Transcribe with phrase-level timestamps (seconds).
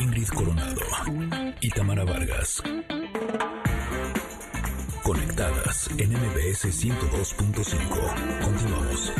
[0.00, 0.80] Ingrid Coronado
[1.60, 2.62] y Tamara Vargas.
[5.02, 8.42] Conectadas en MBS 102.5.
[8.42, 9.12] Continuamos.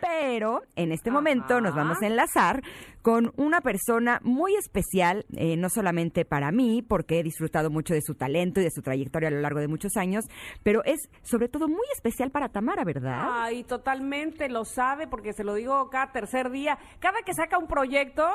[0.00, 2.62] Pero en este momento nos vamos a enlazar
[3.02, 8.02] con una persona muy especial, eh, no solamente para mí, porque he disfrutado mucho de
[8.02, 10.24] su talento y de su trayectoria a lo largo de muchos años,
[10.64, 13.28] pero es sobre todo muy especial para Tamara, ¿verdad?
[13.30, 16.78] Ay, totalmente lo sabe, porque se lo digo cada tercer día.
[16.98, 18.28] Cada que saca un proyecto,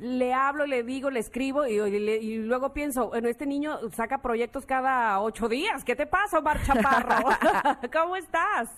[0.00, 4.18] le hablo, le digo, le escribo y, y- y luego pienso, bueno, este niño saca
[4.18, 5.84] proyectos cada ocho días.
[5.84, 7.28] ¿Qué te pasa, Omar Chaparro?
[7.92, 8.70] ¿Cómo estás?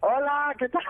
[0.00, 0.82] Hola, ¿qué tal?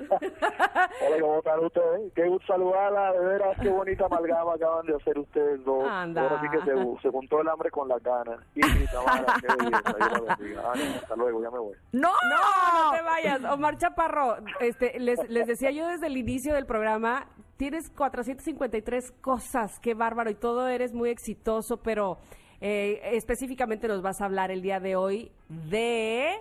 [0.10, 2.12] Hola, ¿cómo están ustedes?
[2.16, 5.84] Qué gusto saludarla, de veras, qué bonita amalgama acaban de hacer ustedes dos.
[5.88, 6.22] Anda.
[6.22, 8.40] Ahora sí que se, se juntó el hambre con las ganas.
[8.56, 9.82] Y Tamara, qué belleza.
[9.86, 11.76] Ah, no, hasta luego, ya me voy.
[11.92, 12.10] ¡No!
[12.10, 13.44] No, no te vayas.
[13.44, 17.26] Omar Chaparro, este, les, les decía yo desde el inicio del programa,
[17.60, 22.16] tienes 453 cosas, qué bárbaro, y todo eres muy exitoso, pero
[22.62, 25.30] eh, específicamente nos vas a hablar el día de hoy
[25.68, 26.38] de...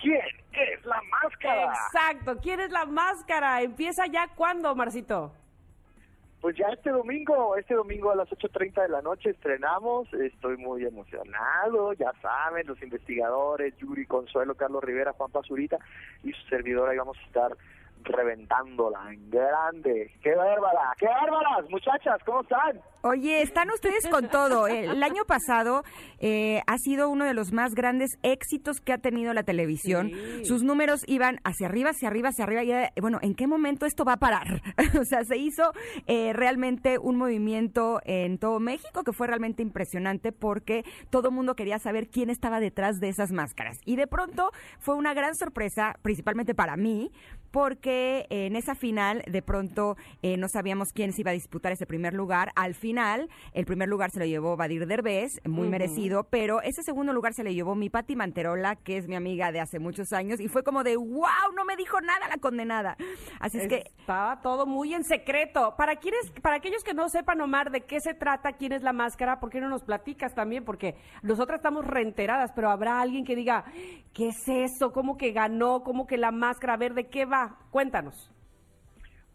[0.00, 0.20] ¿Quién
[0.52, 1.64] es la máscara?
[1.64, 3.60] Exacto, ¿quién es la máscara?
[3.62, 5.32] ¿Empieza ya cuándo, Marcito?
[6.40, 10.84] Pues ya este domingo, este domingo a las 8.30 de la noche estrenamos, estoy muy
[10.84, 15.78] emocionado, ya saben, los investigadores, Yuri Consuelo, Carlos Rivera, Juan Pazurita
[16.22, 17.56] y su servidor ahí vamos a estar
[18.04, 20.12] reventándola en grande.
[20.22, 20.92] ¡Qué bárbara!
[20.98, 21.68] ¡Qué bárbaras!
[21.70, 22.80] Muchachas, ¿cómo están?
[23.02, 24.66] Oye, están ustedes con todo.
[24.66, 25.84] El año pasado
[26.20, 30.10] eh, ha sido uno de los más grandes éxitos que ha tenido la televisión.
[30.10, 30.44] Sí.
[30.46, 32.64] Sus números iban hacia arriba, hacia arriba, hacia arriba.
[32.64, 34.62] Y, eh, bueno, ¿en qué momento esto va a parar?
[34.98, 35.72] o sea, se hizo
[36.06, 41.56] eh, realmente un movimiento en todo México que fue realmente impresionante porque todo el mundo
[41.56, 43.76] quería saber quién estaba detrás de esas máscaras.
[43.84, 47.10] Y de pronto fue una gran sorpresa, principalmente para mí,
[47.54, 51.86] porque en esa final de pronto eh, no sabíamos quién se iba a disputar ese
[51.86, 52.50] primer lugar.
[52.56, 57.12] Al final, el primer lugar se lo llevó Badir Derbez, muy merecido, pero ese segundo
[57.12, 60.40] lugar se le llevó mi Pati Manterola, que es mi amiga de hace muchos años,
[60.40, 62.96] y fue como de, wow, no me dijo nada la condenada.
[63.38, 65.76] Así es que Estaba todo muy en secreto.
[65.78, 68.92] Para quienes, para aquellos que no sepan, Omar, de qué se trata, quién es la
[68.92, 70.64] máscara, ¿por qué no nos platicas también?
[70.64, 73.64] Porque nosotras estamos reenteradas, pero habrá alguien que diga,
[74.12, 74.92] ¿qué es eso?
[74.92, 75.84] ¿Cómo que ganó?
[75.84, 76.74] ¿Cómo que la máscara?
[76.74, 77.43] A ver, ¿de qué va?
[77.70, 78.30] Cuéntanos.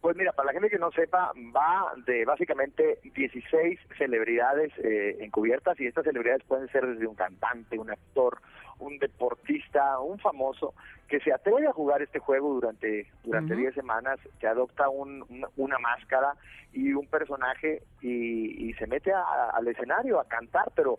[0.02, 5.78] Pues mira, para la gente que no sepa, va de básicamente 16 celebridades eh, encubiertas
[5.81, 8.40] y estas celebridades pueden ser desde un cantante, un actor,
[8.80, 10.74] un deportista, un famoso
[11.09, 15.48] que se atreve a jugar este juego durante durante 10 semanas, que adopta un- una,
[15.58, 16.34] una máscara
[16.72, 20.98] y un personaje y, y se mete a- al escenario a cantar, pero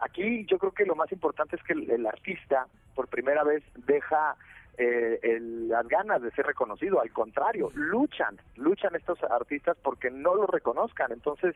[0.00, 2.66] aquí yo creo que lo más importante es que el, el artista
[2.96, 4.34] por primera vez deja
[4.82, 10.34] eh, el- las ganas de ser reconocido, al contrario, luchan, luchan estos artistas porque no
[10.34, 11.12] lo reconozcan.
[11.12, 11.54] Entonces,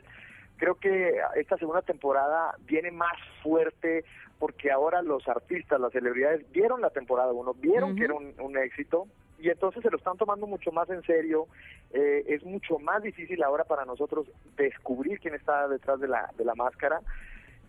[0.58, 4.04] creo que esta segunda temporada viene más fuerte
[4.38, 8.58] porque ahora los artistas, las celebridades vieron la temporada uno, vieron que era un, un
[8.58, 9.06] éxito
[9.38, 11.46] y entonces se lo están tomando mucho más en serio.
[11.92, 14.26] Eh, es mucho más difícil ahora para nosotros
[14.56, 17.00] descubrir quién está detrás de la, de la máscara.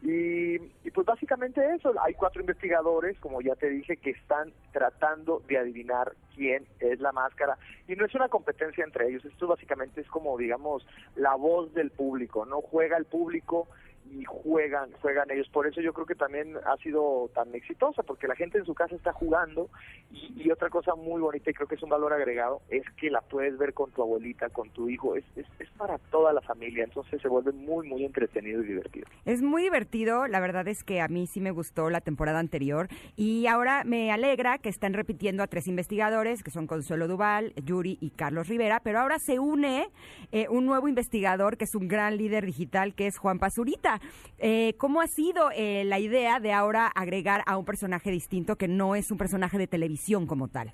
[0.05, 5.41] Y, y pues básicamente eso, hay cuatro investigadores, como ya te dije, que están tratando
[5.47, 7.57] de adivinar quién es la máscara.
[7.87, 11.89] Y no es una competencia entre ellos, esto básicamente es como, digamos, la voz del
[11.89, 12.61] público, ¿no?
[12.61, 13.67] Juega el público
[14.11, 15.47] y juegan, juegan ellos.
[15.49, 18.73] Por eso yo creo que también ha sido tan exitosa, porque la gente en su
[18.73, 19.69] casa está jugando
[20.11, 23.09] y, y otra cosa muy bonita y creo que es un valor agregado, es que
[23.09, 26.41] la puedes ver con tu abuelita, con tu hijo, es, es, es para toda la
[26.41, 29.07] familia, entonces se vuelve muy, muy entretenido y divertido.
[29.25, 32.87] Es muy divertido, la verdad es que a mí sí me gustó la temporada anterior
[33.15, 37.97] y ahora me alegra que están repitiendo a tres investigadores, que son Consuelo Duval, Yuri
[38.01, 39.87] y Carlos Rivera, pero ahora se une
[40.31, 43.94] eh, un nuevo investigador que es un gran líder digital, que es Juan Pazurita.
[44.39, 48.67] Eh, ¿Cómo ha sido eh, la idea de ahora agregar a un personaje distinto que
[48.67, 50.71] no es un personaje de televisión como tal?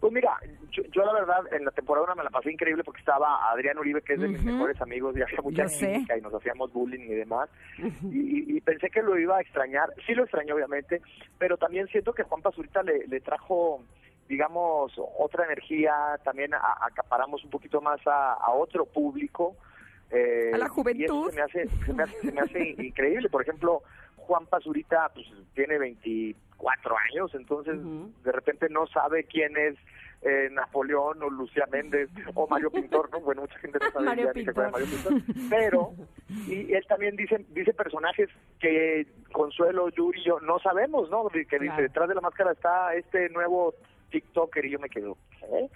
[0.00, 0.30] Pues mira,
[0.70, 3.78] yo, yo la verdad en la temporada una me la pasé increíble porque estaba Adrián
[3.78, 5.64] Uribe, que es de mis mejores amigos, y hacía mucha
[5.94, 7.48] química y nos hacíamos bullying y demás.
[8.12, 11.02] y, y pensé que lo iba a extrañar, sí lo extrañé obviamente,
[11.36, 13.82] pero también siento que Juan Pazurita le, le trajo,
[14.28, 15.92] digamos, otra energía,
[16.22, 19.56] también a- acaparamos un poquito más a, a otro público.
[20.10, 21.30] Eh, A la Y eso juventud.
[21.30, 23.28] se me hace, se me hace, se me hace increíble.
[23.28, 23.82] Por ejemplo,
[24.16, 27.78] Juan Pazurita pues, tiene 24 años, entonces
[28.24, 29.74] de repente no sabe quién es
[30.22, 33.20] eh, Napoleón o Lucía Méndez o Mario Pintor, ¿no?
[33.20, 34.70] Bueno, mucha gente no sabe Mario Pintor.
[34.72, 35.12] Mario Pintor.
[35.48, 35.92] Pero,
[36.48, 38.28] y él también dice, dice personajes
[38.58, 41.28] que Consuelo, Yuri y yo no sabemos, ¿no?
[41.28, 41.82] Que dice, Claro.
[41.82, 43.74] detrás de la máscara está este nuevo
[44.10, 45.16] TikToker y yo me quedo,
[45.52, 45.68] ¿eh?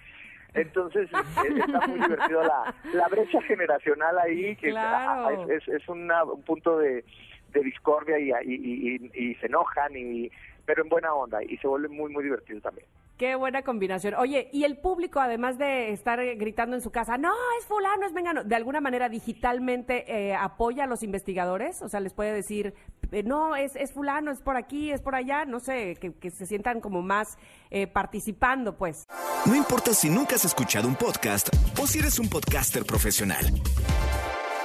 [0.53, 1.09] Entonces
[1.57, 5.27] está muy divertido la, la brecha generacional ahí, que Claro.
[5.27, 7.03] ah, es, es una- un punto de,
[7.49, 10.31] de discordia y, y, y- y se enojan, y
[10.65, 12.87] pero en buena onda, y se vuelve muy, muy divertido también.
[13.23, 14.15] Qué buena combinación.
[14.15, 18.11] Oye, y el público, además de estar gritando en su casa, no, es fulano, es
[18.11, 22.73] vengano, de alguna manera digitalmente eh, apoya a los investigadores, o sea, les puede decir,
[23.13, 26.31] eh, no, es, es fulano, es por aquí, es por allá, no sé, que, que
[26.31, 27.37] se sientan como más
[27.71, 29.07] eh, participando, pues.
[29.45, 31.47] No importa si nunca has escuchado un podcast
[31.81, 33.45] o si eres un podcaster profesional.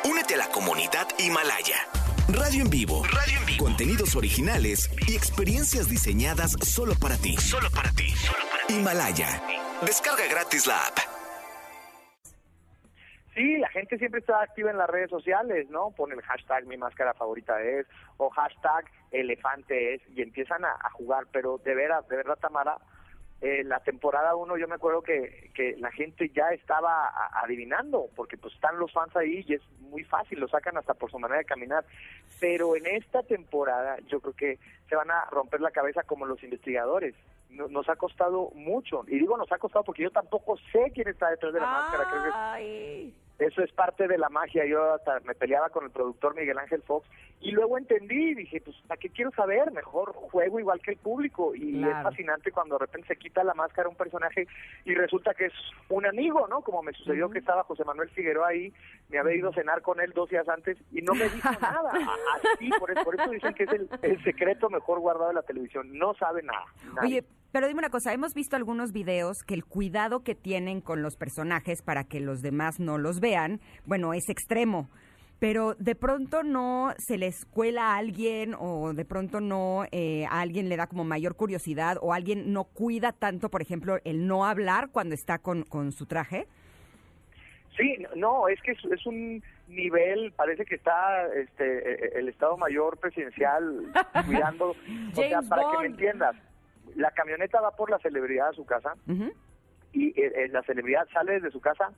[0.05, 1.77] Únete a la comunidad Himalaya.
[2.29, 3.03] Radio en vivo.
[3.05, 3.65] Radio en vivo.
[3.65, 7.39] Contenidos originales y experiencias diseñadas solo para ti.
[7.39, 8.13] Solo para ti.
[8.69, 9.41] Himalaya.
[9.81, 10.99] Descarga gratis la app.
[13.35, 15.91] Sí, la gente siempre está activa en las redes sociales, ¿no?
[15.93, 17.87] Pone el hashtag mi máscara favorita es,
[18.19, 22.77] o hashtag elefante es, y empiezan a, a jugar, pero de veras, de verdad, Tamara,
[23.41, 27.09] eh, la temporada 1 yo me acuerdo que, que la gente ya estaba
[27.43, 31.11] adivinando, porque pues están los fans ahí y es muy fácil, lo sacan hasta por
[31.11, 31.85] su manera de caminar,
[32.41, 34.59] pero en esta temporada yo creo que
[34.89, 37.15] se van a romper la cabeza como los investigadores.
[37.51, 41.09] No- Nos ha costado mucho, y digo nos ha costado porque yo tampoco sé quién
[41.09, 43.28] está detrás de la máscara, creo que.
[43.39, 44.65] Eso es parte de la magia.
[44.67, 47.09] Yo hasta me peleaba con el productor Miguel Ángel Fox
[47.41, 49.71] y luego entendí y dije, pues, ¿para qué quiero saber?
[49.73, 51.55] Mejor juego igual que el público.
[51.55, 51.97] Y Claro.
[51.99, 54.47] es fascinante cuando de repente se quita la máscara un personaje
[54.85, 55.53] y resulta que es
[55.89, 56.63] un amigo, ¿no?
[56.63, 58.73] Como me sucedió que estaba José Manuel Figueroa ahí,
[59.09, 61.91] me había ido a cenar con él dos días antes y no me dijo nada.
[62.55, 65.43] Así, por eso, por eso dicen que es el, el secreto mejor guardado de la
[65.43, 65.99] televisión.
[65.99, 66.65] No sabe nada.
[66.95, 67.21] nadie.
[67.21, 71.03] Oye, pero dime una cosa, hemos visto algunos videos que el cuidado que tienen con
[71.03, 74.91] los personajes para que los demás no los vean, bueno, es extremo.
[75.39, 80.41] Pero de pronto no se les cuela a alguien o de pronto no eh, a
[80.41, 84.45] alguien le da como mayor curiosidad o alguien no cuida tanto, por ejemplo, el no
[84.45, 86.49] hablar cuando está con, con su traje.
[87.77, 92.57] Sí, no, es que es, es un nivel, parece que está este eh, el Estado
[92.57, 93.93] Mayor presidencial
[94.27, 96.35] cuidando, o sea, para que me entiendas,
[96.97, 98.95] la camioneta va por la celebridad a su casa
[99.93, 101.93] y eh, la celebridad sale de su casa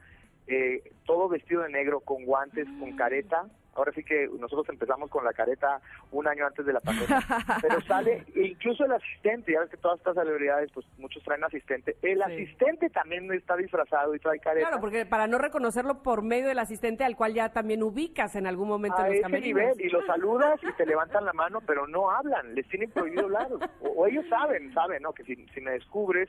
[0.51, 3.47] eh, todo vestido de negro, con guantes, con careta.
[3.75, 5.81] Ahora sí que nosotros empezamos con la careta
[6.11, 7.19] un año antes de la pandemia,
[7.63, 11.97] pero sale, incluso el asistente, ya ves que todas estas celebridades, pues muchos traen asistente,
[12.03, 12.23] el Sí.
[12.33, 14.67] asistente también está disfrazado y trae careta.
[14.69, 18.47] Claro, porque para no reconocerlo por medio del asistente al cual ya también ubicas en
[18.47, 19.61] algún momento a en los ese camerinos.
[19.77, 23.25] nivel y los saludas y te levantan la mano pero no hablan les tienen prohibido
[23.25, 23.49] hablar
[23.81, 26.29] o, o ellos saben saben no que si, si me descubres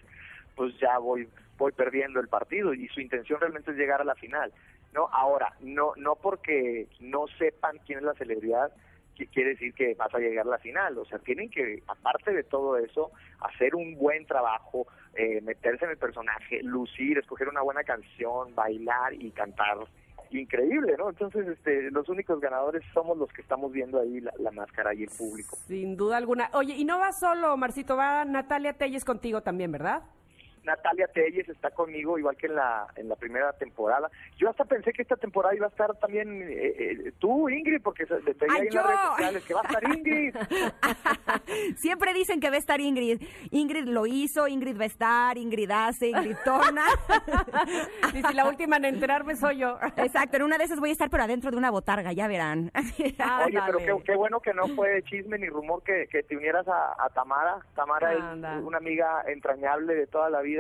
[0.56, 1.28] pues ya voy
[1.58, 4.52] voy perdiendo el partido y su intención realmente es llegar a la final
[4.94, 8.72] no ahora no no porque no sepan quién es la celebridad
[9.16, 12.32] que quiere decir que vas a llegar a la final o sea tienen que aparte
[12.34, 17.62] de todo eso hacer un buen trabajo eh, meterse en el personaje lucir escoger una
[17.62, 19.78] buena canción bailar y cantar
[20.32, 21.10] increíble, ¿no?
[21.10, 25.04] Entonces, este, los únicos ganadores somos los que estamos viendo ahí la, la máscara y
[25.04, 25.58] el público.
[25.68, 26.50] Sin duda alguna.
[26.54, 30.04] Oye, y no va solo, Marcito, va Natalia Telles contigo también, ¿verdad?
[30.64, 34.10] Natalia Telles está conmigo igual que en la en la primera temporada.
[34.38, 38.06] Yo hasta pensé que esta temporada iba a estar también eh, eh, tú, Ingrid, porque
[38.06, 38.88] se- te veía ¡Ay, ahí en las yo!
[38.88, 40.36] redes sociales que va a estar Ingrid.
[41.78, 43.22] Siempre dicen que va a estar Ingrid.
[43.52, 46.84] Ingrid lo hizo, Ingrid va a estar, Ingrid hace, Ingrid torna.
[48.14, 49.78] Y si la última en enterarme soy yo.
[49.98, 52.72] Exacto, en una de esas voy a estar, pero adentro de una botarga, ya verán.
[53.46, 56.68] Oye, pero qué, qué bueno que no fue chisme ni rumor que, que te unieras
[56.68, 57.60] a, a Tamara.
[57.76, 60.51] Tamara es una amiga entrañable de toda la vida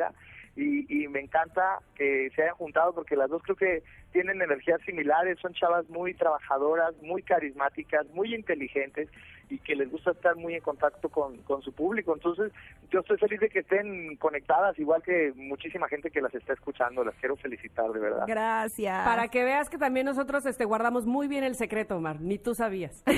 [0.55, 4.81] y, y me encanta que se hayan juntado porque las dos creo que tienen energías
[4.81, 9.09] similares, son chavas muy trabajadoras, muy carismáticas, muy inteligentes
[9.51, 12.13] y que les gusta estar muy en contacto con, con su público.
[12.13, 12.51] Entonces,
[12.89, 17.03] yo estoy feliz de que estén conectadas, igual que muchísima gente que las está escuchando.
[17.03, 18.25] Las quiero felicitar, de verdad.
[18.27, 19.05] Gracias.
[19.05, 22.21] Para que veas que también nosotros este, guardamos muy bien el secreto, Omar.
[22.21, 23.03] Ni tú sabías.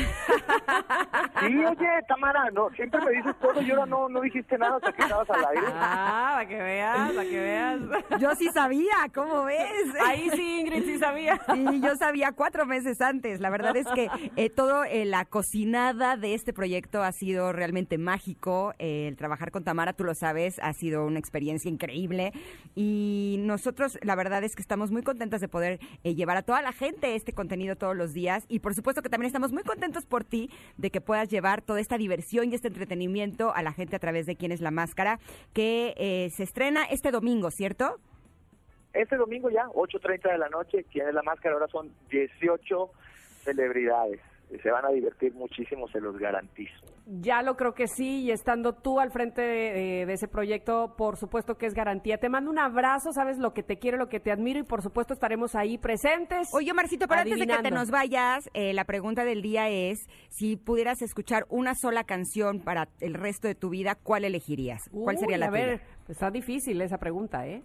[1.46, 4.94] Sí, oye, Tamara, no, siempre me dices todo y ahora no, no dijiste nada hasta
[4.94, 5.68] que estabas al aire.
[5.74, 7.80] Ah, para que veas, para que veas.
[8.20, 9.94] Yo sí sabía, ¿cómo ves?
[10.06, 11.40] Ahí sí, Ingrid, sí sabía.
[11.54, 13.40] Sí, yo sabía cuatro meses antes.
[13.40, 17.98] La verdad es que eh, todo eh, la cocinada de este proyecto ha sido realmente
[17.98, 18.74] mágico.
[18.80, 22.34] Eh, el trabajar con Tamara, tú lo sabes, ha sido una experiencia increíble.
[22.76, 26.72] Y nosotros, la verdad es que estamos muy contentas de poder llevar a toda la
[26.72, 28.46] gente este contenido todos los días.
[28.48, 31.80] Y por supuesto que también estamos muy contentos por ti de que puedas llevar toda
[31.80, 35.20] esta diversión y este entretenimiento a la gente a través de Quién es la Máscara,
[35.54, 38.00] que se estrena este domingo, ¿cierto?
[38.94, 42.92] Este domingo ya, 8.30 de la noche, tiene la máscara, ahora son 18
[43.44, 44.20] celebridades.
[44.62, 46.76] Se van a divertir muchísimo, se los garantizo.
[47.08, 51.18] Ya lo creo que sí, y estando tú al frente de, de, ese proyecto, por
[51.18, 52.20] supuesto que es garantía.
[52.20, 54.84] Te mando un abrazo, sabes lo que te quiero, lo que te admiro, y por
[54.84, 56.50] supuesto estaremos ahí presentes.
[56.54, 60.08] Oye, Marcito, pero antes de que te nos vayas, eh, la pregunta del día es,
[60.30, 64.88] si pudieras escuchar una sola canción para el resto de tu vida, ¿cuál elegirías?
[64.92, 65.96] ¿Cuál sería la A ver, tuya?
[66.06, 67.64] pues está difícil esa pregunta, ¿eh?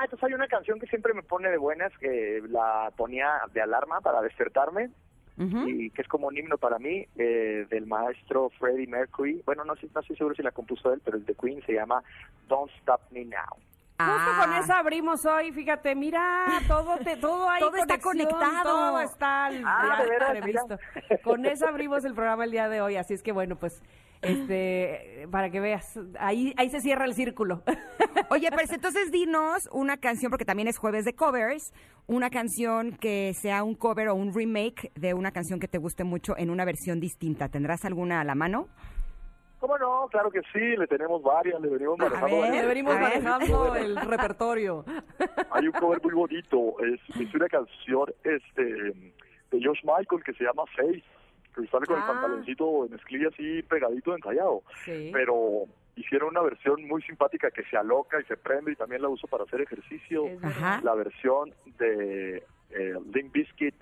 [0.00, 3.60] Ah, entonces hay una canción que siempre me pone de buenas, que la ponía de
[3.60, 4.88] alarma para despertarme,
[5.36, 9.42] y que es como un himno para mí, eh, del maestro Freddie Mercury.
[9.44, 12.02] Bueno, no, no estoy seguro si la compuso él, pero es de Queen, se llama
[12.48, 13.58] Don't Stop Me Now.
[14.06, 14.60] Justo con Ah.
[14.62, 18.62] esa abrimos hoy, fíjate, mira, todo te, todo hay Todo está conexión, conectado.
[18.64, 20.30] Todo está al- Ah, ya ¿de veras?
[20.30, 20.78] previsto.
[21.22, 23.82] Con eso abrimos el programa el día de hoy, así es que bueno, pues
[24.22, 27.62] este para que veas, ahí ahí se cierra el círculo.
[28.30, 31.72] Oye, pues entonces dinos una canción, porque también es jueves de covers,
[32.06, 36.04] una canción que sea un cover o un remake de una canción que te guste
[36.04, 37.48] mucho en una versión distinta.
[37.48, 38.68] ¿Tendrás alguna a la mano?
[39.60, 40.08] ¿Cómo no?
[40.10, 42.34] Claro que sí, le tenemos varias, le venimos A manejando.
[42.36, 42.62] ver, varias.
[42.62, 43.02] Le venimos a ver.
[43.22, 44.84] manejando el repertorio.
[45.50, 50.44] Hay un cover muy bonito, es, es una canción este de Josh Michael que se
[50.44, 51.02] llama Face,
[51.54, 52.00] que sale con Ah.
[52.00, 54.62] el pantaloncito en esclilla así pegadito, encallado.
[54.84, 55.10] Sí.
[55.12, 55.64] Pero
[55.96, 59.26] hicieron una versión muy simpática que se aloca y se prende y también la uso
[59.26, 60.24] para hacer ejercicio.
[60.42, 60.80] Ajá.
[60.82, 62.38] La versión de
[62.70, 63.74] eh, Limp Bizkit,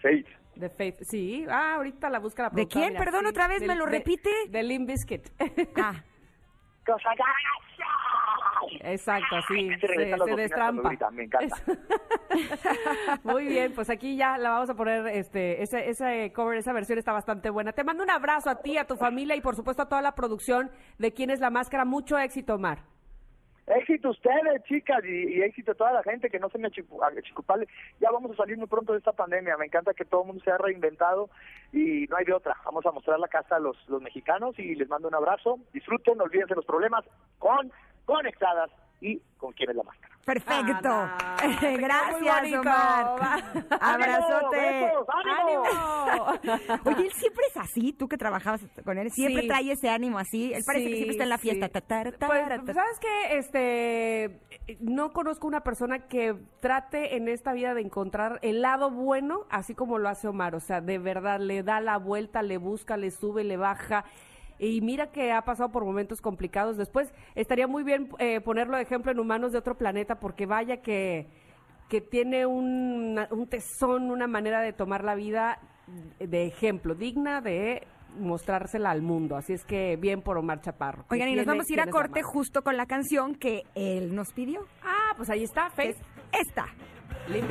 [0.00, 0.26] Faith.
[0.54, 1.44] De Faith, sí.
[1.48, 2.98] Ah, ahorita la busca la ¿De productora, quién?
[2.98, 4.30] Perdón, otra vez, ¿me lo repite?
[4.48, 5.28] De Limp Bizkit.
[5.76, 5.94] Ah,
[6.86, 8.82] Cosa grasa.
[8.84, 9.68] Exacto, sí.
[9.74, 10.88] Se Se, regresan las se bocinas destrampa.
[10.88, 11.56] gritan, Me encanta.
[13.24, 16.98] Muy bien, pues aquí ya la vamos a poner, este, ese, ese cover, esa versión
[16.98, 17.72] está bastante buena.
[17.72, 20.14] Te mando un abrazo a ti, a tu familia y por supuesto a toda la
[20.14, 21.84] producción de Quién es la Máscara.
[21.84, 22.82] Mucho éxito, Omar.
[23.76, 27.66] Éxito ustedes, chicas, y, éxito a toda la gente que no se me achicu- achicupale.
[28.00, 29.56] Ya vamos a salir muy pronto de esta pandemia.
[29.56, 31.30] Me encanta que todo el mundo se ha reinventado
[31.72, 32.56] y no hay de otra.
[32.64, 35.58] Vamos a mostrar la casa a los, los mexicanos y les mando un abrazo.
[35.72, 37.04] Disfruten, no olvídense los problemas
[37.38, 37.72] con
[38.04, 38.70] Conectadas
[39.02, 40.14] y con quién es la máscara.
[40.24, 40.88] perfecto.
[41.78, 42.60] Gracias.
[42.60, 43.42] Omar.
[43.80, 44.56] Abrazote.
[44.56, 45.06] ¡Besos!
[45.08, 46.80] ¡Ánimo!
[46.84, 49.48] Oye, él siempre es así, tú que trabajabas con él, siempre Sí.
[49.48, 50.52] trae ese ánimo así.
[50.54, 51.66] Él parece que siempre está en la fiesta.
[51.66, 51.72] sí.
[51.72, 52.74] Ta, ta, ta, Pues, ta, ta.
[52.74, 53.36] ¿sabes qué?
[53.38, 54.40] Este,
[54.80, 59.74] no conozco una persona que trate en esta vida de encontrar el lado bueno, así
[59.74, 60.54] como lo hace Omar.
[60.54, 64.04] O sea, de verdad, le da la vuelta, le busca, le sube, le baja.
[64.58, 66.76] Y mira que ha pasado por momentos complicados.
[66.76, 70.78] Después estaría muy bien eh, ponerlo de ejemplo en Humanos de otro planeta, porque vaya
[70.78, 71.28] que,
[71.88, 75.58] que tiene un, un tesón, una manera de tomar la vida
[76.18, 77.86] de ejemplo, digna de
[78.18, 79.36] mostrársela al mundo.
[79.36, 81.04] Así es que bien por Omar Chaparro.
[81.10, 84.32] Oigan, y nos vamos a ir a corte justo con la canción que él nos
[84.32, 84.66] pidió.
[84.82, 85.90] Ah, pues ahí está, Face.
[85.90, 85.96] es
[86.32, 86.66] esta.
[87.28, 87.50] Limp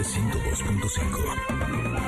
[0.00, 1.99] MBS 102.5.